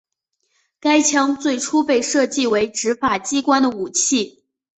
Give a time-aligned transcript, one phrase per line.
[0.79, 4.43] 该枪最初被设计为执法机关的武器。